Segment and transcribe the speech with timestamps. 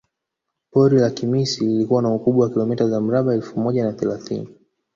[0.71, 4.49] Pori la Kimisi likiwa na ukubwa wa kilomita za mraba elfu moja na thelathini